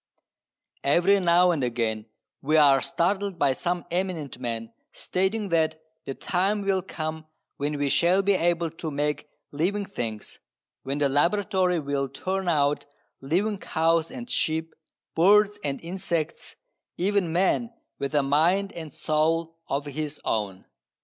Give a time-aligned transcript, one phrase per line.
[0.83, 2.07] Every now and again
[2.41, 7.27] we are startled by some eminent man stating that the time will come
[7.57, 10.39] when we shall be able to make living things,
[10.81, 12.87] when the laboratory will turn out
[13.21, 14.73] living cows and sheep,
[15.15, 16.55] birds and insects,
[16.97, 20.65] even man with a mind and soul of his own.